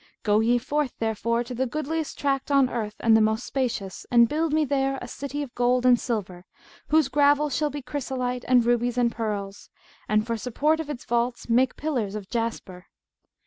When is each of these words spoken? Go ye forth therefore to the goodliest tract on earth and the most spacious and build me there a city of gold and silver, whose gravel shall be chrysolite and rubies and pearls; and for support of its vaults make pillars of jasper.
Go 0.23 0.39
ye 0.39 0.57
forth 0.57 0.97
therefore 0.97 1.43
to 1.43 1.53
the 1.53 1.67
goodliest 1.67 2.17
tract 2.17 2.49
on 2.49 2.71
earth 2.71 2.95
and 3.01 3.15
the 3.15 3.21
most 3.21 3.45
spacious 3.45 4.03
and 4.09 4.27
build 4.27 4.51
me 4.51 4.65
there 4.65 4.97
a 4.99 5.07
city 5.07 5.43
of 5.43 5.53
gold 5.53 5.85
and 5.85 5.99
silver, 5.99 6.43
whose 6.87 7.07
gravel 7.07 7.51
shall 7.51 7.69
be 7.69 7.83
chrysolite 7.83 8.43
and 8.47 8.65
rubies 8.65 8.97
and 8.97 9.11
pearls; 9.11 9.69
and 10.09 10.25
for 10.25 10.37
support 10.37 10.79
of 10.79 10.89
its 10.89 11.05
vaults 11.05 11.49
make 11.49 11.75
pillars 11.75 12.15
of 12.15 12.27
jasper. 12.31 12.87